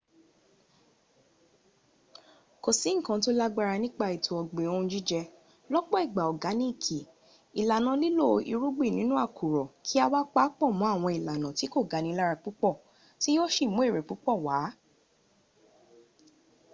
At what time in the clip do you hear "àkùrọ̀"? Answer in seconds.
9.25-9.71